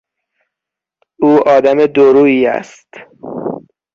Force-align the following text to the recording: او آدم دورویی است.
او 1.21 1.47
آدم 1.49 1.85
دورویی 1.85 2.45
است. 2.47 2.89